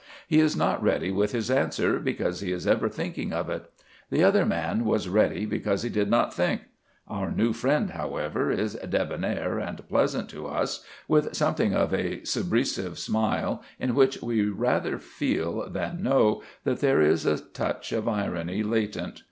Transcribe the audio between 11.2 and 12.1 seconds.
something of